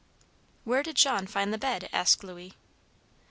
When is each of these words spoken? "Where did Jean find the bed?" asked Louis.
"Where 0.63 0.81
did 0.81 0.95
Jean 0.95 1.27
find 1.27 1.53
the 1.53 1.59
bed?" 1.59 1.87
asked 1.93 2.23
Louis. 2.23 2.55